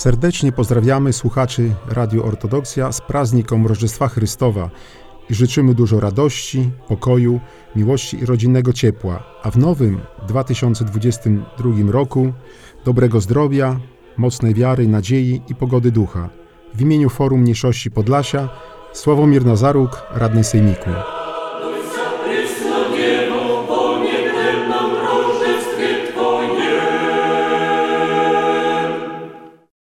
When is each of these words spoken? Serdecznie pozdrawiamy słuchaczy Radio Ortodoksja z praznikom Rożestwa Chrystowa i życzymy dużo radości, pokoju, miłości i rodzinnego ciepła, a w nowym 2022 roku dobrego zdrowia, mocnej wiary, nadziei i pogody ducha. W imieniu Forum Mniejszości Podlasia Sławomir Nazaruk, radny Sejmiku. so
Serdecznie 0.00 0.52
pozdrawiamy 0.52 1.12
słuchaczy 1.12 1.74
Radio 1.88 2.24
Ortodoksja 2.24 2.92
z 2.92 3.00
praznikom 3.00 3.66
Rożestwa 3.66 4.08
Chrystowa 4.08 4.70
i 5.30 5.34
życzymy 5.34 5.74
dużo 5.74 6.00
radości, 6.00 6.70
pokoju, 6.88 7.40
miłości 7.76 8.18
i 8.18 8.26
rodzinnego 8.26 8.72
ciepła, 8.72 9.22
a 9.42 9.50
w 9.50 9.58
nowym 9.58 10.00
2022 10.28 11.92
roku 11.92 12.32
dobrego 12.84 13.20
zdrowia, 13.20 13.80
mocnej 14.16 14.54
wiary, 14.54 14.88
nadziei 14.88 15.42
i 15.48 15.54
pogody 15.54 15.92
ducha. 15.92 16.28
W 16.74 16.80
imieniu 16.80 17.08
Forum 17.08 17.40
Mniejszości 17.40 17.90
Podlasia 17.90 18.48
Sławomir 18.92 19.46
Nazaruk, 19.46 20.02
radny 20.10 20.44
Sejmiku. 20.44 21.19
so 22.60 22.99